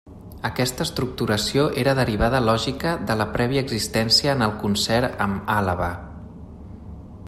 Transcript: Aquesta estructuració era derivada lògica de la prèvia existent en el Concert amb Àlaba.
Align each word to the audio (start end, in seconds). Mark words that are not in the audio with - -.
Aquesta 0.47 0.85
estructuració 0.87 1.65
era 1.81 1.93
derivada 1.99 2.41
lògica 2.47 2.95
de 3.11 3.19
la 3.21 3.29
prèvia 3.37 3.65
existent 3.67 4.13
en 4.35 4.45
el 4.49 4.57
Concert 4.65 5.25
amb 5.27 5.57
Àlaba. 5.61 5.93